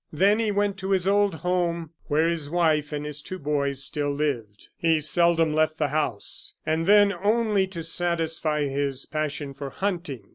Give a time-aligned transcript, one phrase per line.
[0.11, 4.09] Then he went to his old home, where his wife and his two boys still
[4.09, 4.69] lived.
[4.75, 10.29] He seldom left the house, and then only to satisfy his passion for hunting.